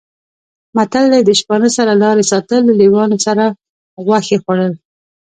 متل 0.75 1.05
دی: 1.13 1.21
د 1.25 1.29
شپانه 1.39 1.69
سره 1.77 1.93
لارې 2.03 2.23
ساتل، 2.31 2.61
له 2.67 2.73
لېوانو 2.79 3.17
سره 3.27 3.45
غوښې 4.05 4.37
خوړل 4.43 4.73